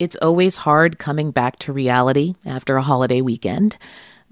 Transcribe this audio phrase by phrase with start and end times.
[0.00, 3.76] It's always hard coming back to reality after a holiday weekend,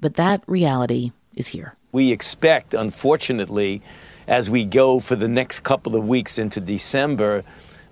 [0.01, 1.75] but that reality is here.
[1.93, 3.83] We expect, unfortunately,
[4.27, 7.45] as we go for the next couple of weeks into December,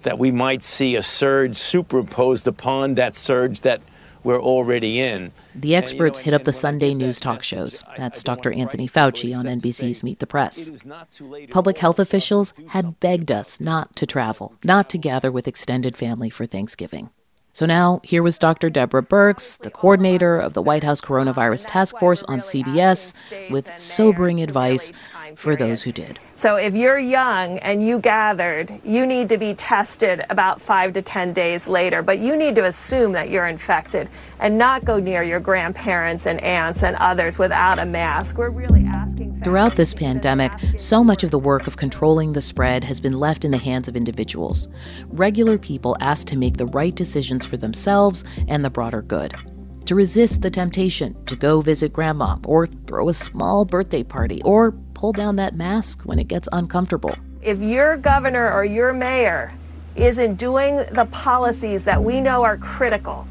[0.04, 3.83] that we might see a surge superimposed upon that surge that
[4.24, 5.31] we're already in.
[5.54, 7.85] The experts hit up the Sunday news talk shows.
[7.95, 8.53] That's Dr.
[8.53, 10.71] Anthony Fauci on NBC's Meet the Press.
[11.51, 16.30] Public health officials had begged us not to travel, not to gather with extended family
[16.30, 17.11] for Thanksgiving.
[17.56, 18.68] So now, here was Dr.
[18.68, 23.14] Deborah Birx, the coordinator of the White House Coronavirus Task Force on CBS,
[23.48, 24.92] with sobering advice
[25.37, 26.19] for those who did.
[26.37, 31.00] So if you're young and you gathered, you need to be tested about five to
[31.00, 35.23] 10 days later, but you need to assume that you're infected and not go near
[35.23, 38.36] your grandparents and aunts and others without a mask.
[38.36, 38.86] We're really.
[39.46, 43.45] Throughout this pandemic, so much of the work of controlling the spread has been left
[43.45, 44.66] in the hands of individuals.
[45.06, 49.36] Regular people asked to make the right decisions for themselves and the broader good
[49.84, 54.72] to resist the temptation to go visit grandma or throw a small birthday party or
[54.94, 57.14] pull down that mask when it gets uncomfortable.
[57.41, 59.53] If your governor or your mayor
[59.94, 63.28] isn't doing the policies that we know are critical,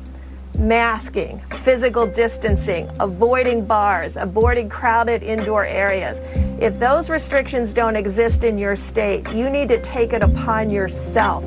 [0.57, 6.19] masking, physical distancing, avoiding bars, avoiding crowded indoor areas.
[6.61, 11.43] If those restrictions don't exist in your state, you need to take it upon yourself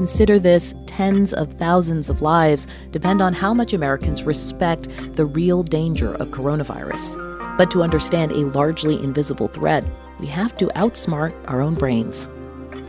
[0.00, 5.62] Consider this tens of thousands of lives depend on how much Americans respect the real
[5.62, 7.18] danger of coronavirus.
[7.58, 9.84] But to understand a largely invisible threat,
[10.18, 12.30] we have to outsmart our own brains.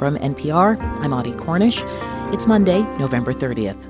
[0.01, 1.83] From NPR, I'm Audie Cornish.
[2.33, 3.87] It's Monday, November 30th.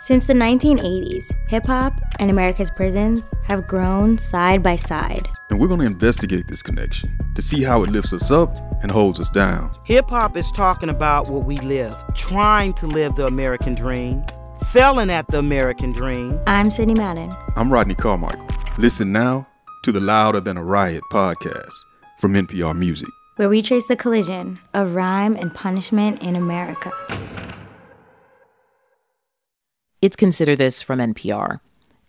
[0.00, 5.28] Since the 1980s, hip hop and America's prisons have grown side by side.
[5.50, 8.90] And we're going to investigate this connection to see how it lifts us up and
[8.90, 9.70] holds us down.
[9.84, 14.24] Hip hop is talking about what we live, trying to live the American dream,
[14.68, 16.40] failing at the American dream.
[16.46, 17.30] I'm Sidney Madden.
[17.56, 18.53] I'm Rodney Carmichael.
[18.76, 19.46] Listen now
[19.84, 21.72] to the Louder Than a Riot podcast
[22.18, 26.90] from NPR Music, where we trace the collision of rhyme and punishment in America.
[30.02, 31.60] It's Consider This from NPR.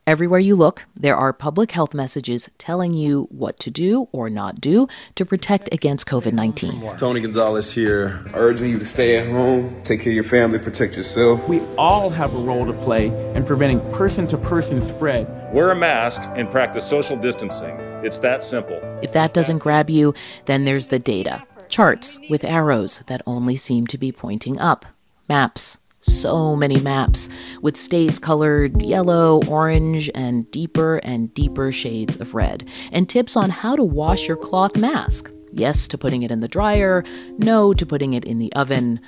[0.07, 4.61] Everywhere you look, there are public health messages telling you what to do or not
[4.61, 6.95] do to protect against COVID 19.
[6.97, 10.95] Tony Gonzalez here, urging you to stay at home, take care of your family, protect
[10.95, 11.49] yourself.
[11.49, 15.51] We all have a role to play in preventing person to person spread.
[15.51, 17.75] Wear a mask and practice social distancing.
[18.03, 18.79] It's that simple.
[19.01, 20.13] If that doesn't grab you,
[20.45, 24.85] then there's the data charts with arrows that only seem to be pointing up,
[25.27, 27.29] maps so many maps
[27.61, 33.49] with states colored yellow, orange, and deeper and deeper shades of red, and tips on
[33.49, 35.31] how to wash your cloth mask.
[35.51, 37.03] Yes to putting it in the dryer,
[37.37, 38.99] no to putting it in the oven.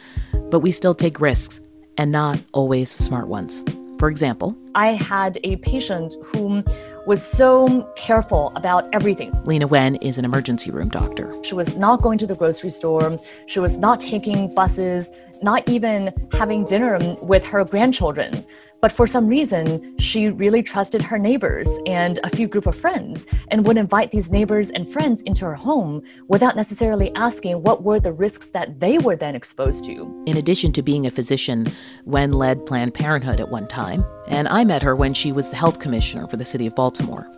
[0.50, 1.60] But we still take risks,
[1.98, 3.64] and not always smart ones.
[3.98, 6.64] For example, I had a patient whom
[7.08, 9.32] was so careful about everything.
[9.46, 11.34] Leana Wen is an emergency room doctor.
[11.44, 13.20] She was not going to the grocery store.
[13.48, 18.46] She was not taking buses not even having dinner with her grandchildren.
[18.82, 23.26] But for some reason, she really trusted her neighbors and a few group of friends
[23.50, 28.00] and would invite these neighbors and friends into her home without necessarily asking what were
[28.00, 30.24] the risks that they were then exposed to.
[30.28, 31.72] In addition to being a physician,
[32.06, 35.56] Wen led Planned Parenthood at one time, and I met her when she was the
[35.56, 37.30] health commissioner for the city of Baltimore.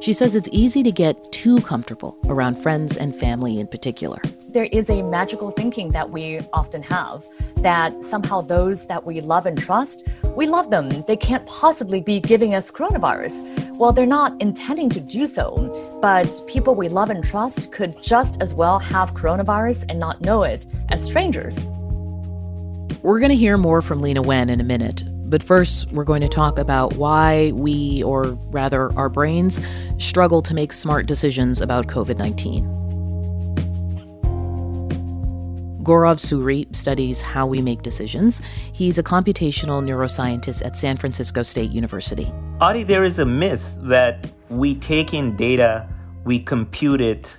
[0.00, 4.20] She says it's easy to get too comfortable around friends and family in particular.
[4.50, 7.22] There is a magical thinking that we often have
[7.56, 11.02] that somehow those that we love and trust, we love them.
[11.02, 13.76] They can't possibly be giving us coronavirus.
[13.76, 18.40] Well, they're not intending to do so, but people we love and trust could just
[18.40, 21.68] as well have coronavirus and not know it as strangers.
[23.02, 26.22] We're going to hear more from Leana Wen in a minute, but first, we're going
[26.22, 29.60] to talk about why we, or rather our brains,
[29.98, 32.87] struggle to make smart decisions about COVID 19.
[35.88, 38.42] Gaurav Suri studies how we make decisions.
[38.74, 42.30] He's a computational neuroscientist at San Francisco State University.
[42.60, 45.88] Audie, there is a myth that we take in data,
[46.24, 47.38] we compute it,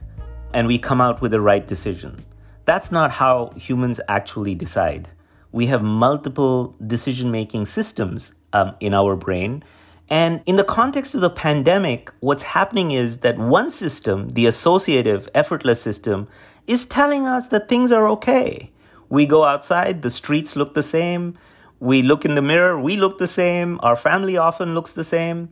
[0.51, 2.25] and we come out with the right decision.
[2.65, 5.09] That's not how humans actually decide
[5.51, 9.63] we have multiple decision making systems um, in our brain.
[10.09, 15.29] And in the context of the pandemic, what's happening is that one system, the associative,
[15.35, 16.27] effortless system,
[16.69, 18.71] is telling us that things are okay.
[19.09, 21.37] We go outside, the streets look the same.
[21.79, 23.79] We look in the mirror, we look the same.
[23.81, 25.49] Our family often looks the same.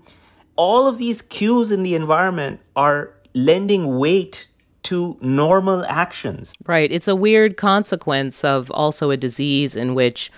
[0.55, 4.47] All of these cues in the environment are lending weight
[4.83, 6.53] to normal actions.
[6.65, 6.91] Right.
[6.91, 10.31] It's a weird consequence of also a disease in which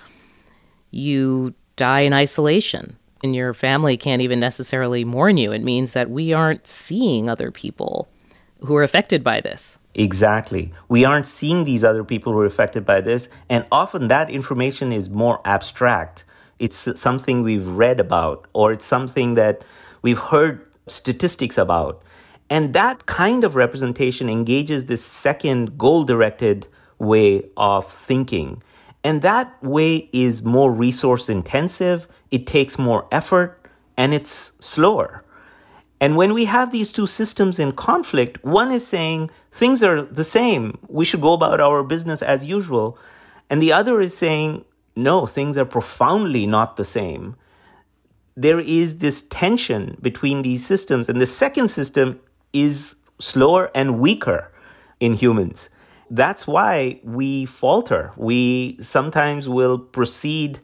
[0.90, 5.52] you die in isolation and your family can't even necessarily mourn you.
[5.52, 8.08] It means that we aren't seeing other people
[8.60, 9.78] who are affected by this.
[9.94, 10.72] Exactly.
[10.88, 14.92] We aren't seeing these other people who are affected by this, and often that information
[14.92, 16.24] is more abstract.
[16.58, 19.64] It's something we've read about, or it's something that
[20.02, 22.02] we've heard statistics about.
[22.48, 26.66] And that kind of representation engages this second goal directed
[26.98, 28.62] way of thinking.
[29.02, 33.58] And that way is more resource intensive, it takes more effort,
[33.96, 35.24] and it's slower.
[36.00, 40.24] And when we have these two systems in conflict, one is saying things are the
[40.24, 42.98] same, we should go about our business as usual.
[43.50, 44.64] And the other is saying,
[44.96, 47.36] no, things are profoundly not the same.
[48.36, 51.08] There is this tension between these systems.
[51.08, 52.20] And the second system
[52.52, 54.50] is slower and weaker
[55.00, 55.68] in humans
[56.10, 58.12] that's why we falter.
[58.16, 60.60] We sometimes will proceed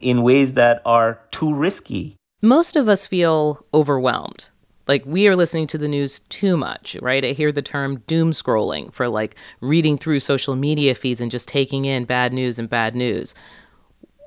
[0.00, 2.16] in ways that are too risky.
[2.42, 4.48] Most of us feel overwhelmed.
[4.86, 7.24] Like we are listening to the news too much, right?
[7.24, 11.48] I hear the term doom scrolling for like reading through social media feeds and just
[11.48, 13.34] taking in bad news and bad news.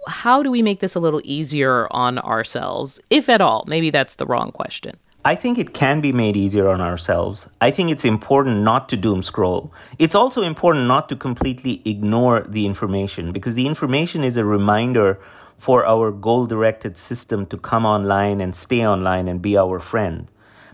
[0.07, 3.63] How do we make this a little easier on ourselves, if at all?
[3.67, 4.97] Maybe that's the wrong question.
[5.25, 7.47] I think it can be made easier on ourselves.
[7.61, 9.73] I think it's important not to doom scroll.
[9.97, 15.21] It's also important not to completely ignore the information because the information is a reminder
[15.57, 20.29] for our goal directed system to come online and stay online and be our friend.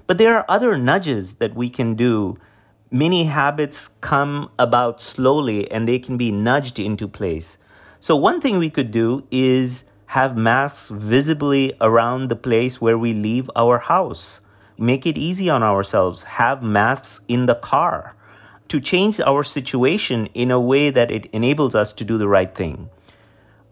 [0.09, 2.35] But there are other nudges that we can do.
[2.89, 7.59] Many habits come about slowly and they can be nudged into place.
[8.00, 9.83] So, one thing we could do is
[10.17, 14.41] have masks visibly around the place where we leave our house.
[14.79, 16.23] Make it easy on ourselves.
[16.23, 18.15] Have masks in the car
[18.69, 22.56] to change our situation in a way that it enables us to do the right
[22.56, 22.89] thing.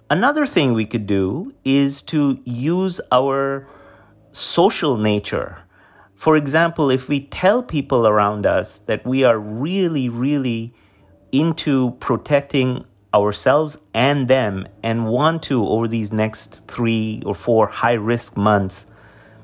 [0.07, 3.67] Another thing we could do is to use our
[4.31, 5.63] social nature.
[6.17, 10.73] For example, if we tell people around us that we are really, really
[11.31, 17.93] into protecting ourselves and them and want to, over these next three or four high
[17.93, 18.87] risk months,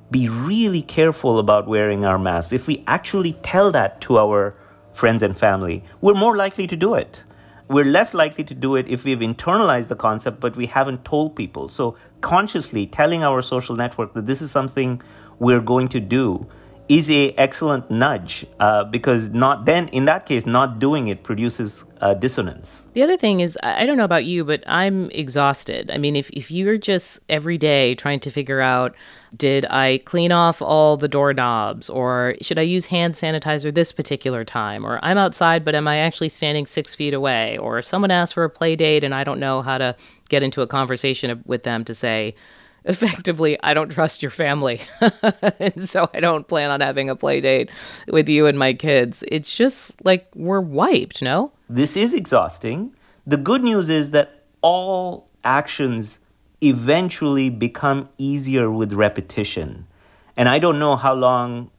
[0.09, 2.51] be really careful about wearing our masks.
[2.51, 4.55] If we actually tell that to our
[4.93, 7.23] friends and family, we're more likely to do it.
[7.67, 11.35] We're less likely to do it if we've internalized the concept, but we haven't told
[11.35, 11.69] people.
[11.69, 15.01] So, consciously telling our social network that this is something
[15.37, 16.47] we're going to do
[16.93, 21.85] is a excellent nudge uh, because not then in that case not doing it produces
[22.01, 22.87] uh, dissonance.
[22.93, 25.89] The other thing is i don't know about you but i'm exhausted.
[25.89, 28.95] I mean if, if you're just every day trying to figure out
[29.35, 34.45] did i clean off all the doorknobs or should i use hand sanitizer this particular
[34.45, 37.57] time or i'm outside but am i actually standing six feet away?
[37.57, 39.95] Or someone asked for a play date and i don't know how to
[40.29, 42.35] get into a conversation with them to say
[42.85, 44.81] effectively I don't trust your family.
[45.59, 47.69] and so I don't plan on having a play date
[48.07, 49.23] with you and my kids.
[49.27, 51.51] It's just like we're wiped, no?
[51.69, 52.95] This is exhausting.
[53.25, 56.19] The good news is that all actions
[56.61, 59.87] eventually become easier with repetition.
[60.35, 61.69] And I don't know how long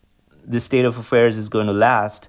[0.45, 2.29] the state of affairs is going to last,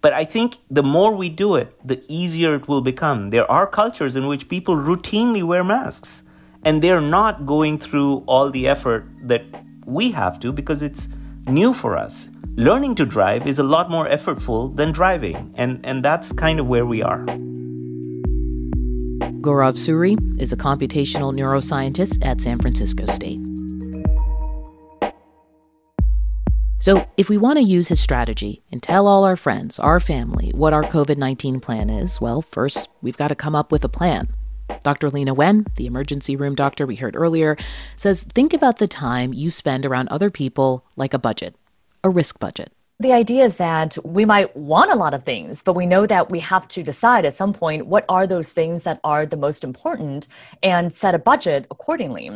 [0.00, 3.30] but I think the more we do it, the easier it will become.
[3.30, 6.24] There are cultures in which people routinely wear masks
[6.64, 9.44] and they're not going through all the effort that
[9.84, 11.08] we have to because it's
[11.46, 12.30] new for us.
[12.56, 16.66] Learning to drive is a lot more effortful than driving, and, and that's kind of
[16.66, 17.26] where we are.
[19.40, 23.44] Gaurav Suri is a computational neuroscientist at San Francisco State.
[26.78, 30.52] So, if we want to use his strategy and tell all our friends, our family,
[30.54, 33.88] what our COVID 19 plan is, well, first, we've got to come up with a
[33.88, 34.28] plan.
[34.82, 35.10] Dr.
[35.10, 37.56] Leana Wen, the emergency room doctor we heard earlier,
[37.96, 41.56] says think about the time you spend around other people like a budget,
[42.02, 42.72] a risk budget.
[43.00, 46.30] The idea is that we might want a lot of things, but we know that
[46.30, 49.64] we have to decide at some point what are those things that are the most
[49.64, 50.28] important
[50.62, 52.30] and set a budget accordingly.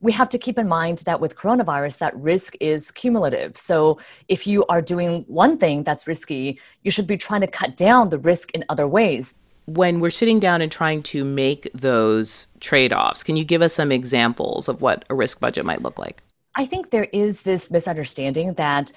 [0.00, 3.56] We have to keep in mind that with coronavirus, that risk is cumulative.
[3.56, 7.76] So if you are doing one thing that's risky, you should be trying to cut
[7.76, 9.34] down the risk in other ways
[9.66, 13.74] when we're sitting down and trying to make those trade offs, can you give us
[13.74, 16.22] some examples of what a risk budget might look like?
[16.54, 18.90] I think there is this misunderstanding that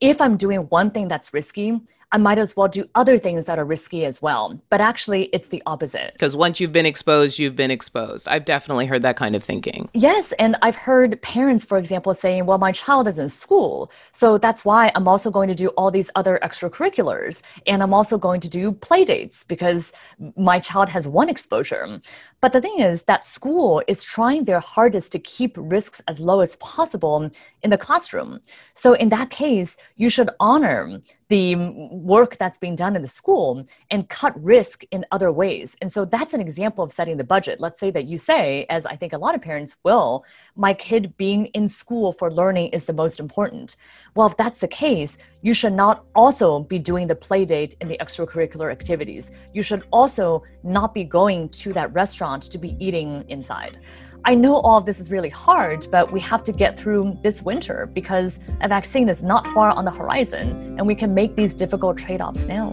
[0.00, 1.80] if I'm doing one thing that's risky,
[2.12, 4.60] I might as well do other things that are risky as well.
[4.68, 6.12] But actually, it's the opposite.
[6.14, 8.26] Because once you've been exposed, you've been exposed.
[8.26, 9.88] I've definitely heard that kind of thinking.
[9.94, 10.32] Yes.
[10.32, 13.92] And I've heard parents, for example, saying, well, my child is in school.
[14.10, 17.42] So that's why I'm also going to do all these other extracurriculars.
[17.66, 19.92] And I'm also going to do play dates because
[20.36, 22.00] my child has one exposure.
[22.40, 26.40] But the thing is that school is trying their hardest to keep risks as low
[26.40, 27.30] as possible
[27.62, 28.40] in the classroom.
[28.74, 31.54] So in that case, you should honor the
[31.92, 35.76] work that's being done in the school and cut risk in other ways.
[35.80, 37.60] And so that's an example of setting the budget.
[37.60, 40.24] Let's say that you say, as I think a lot of parents will,
[40.56, 43.76] my kid being in school for learning is the most important.
[44.16, 47.88] Well, if that's the case, you should not also be doing the play date and
[47.88, 49.30] the extracurricular activities.
[49.54, 53.78] You should also not be going to that restaurant to be eating inside.
[54.24, 57.42] I know all of this is really hard, but we have to get through this
[57.42, 61.54] winter because a vaccine is not far on the horizon, and we can make these
[61.54, 62.70] difficult trade offs now.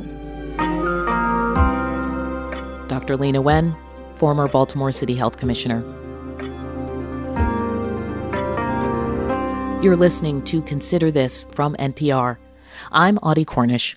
[2.87, 3.15] Dr.
[3.15, 3.75] Leana Wen,
[4.15, 5.83] former Baltimore City Health Commissioner.
[9.81, 12.37] You're listening to Consider This from NPR.
[12.91, 13.95] I'm Audie Cornish.